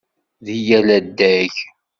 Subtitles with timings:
[0.45, 1.53] Deg yal adeg?